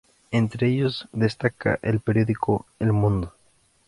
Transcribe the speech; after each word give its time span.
Entre 0.31 0.65
ellos, 0.67 1.07
destaca 1.11 1.77
el 1.83 1.99
periódico 1.99 2.65
"El 2.79 2.91
Mundo". 2.91 3.35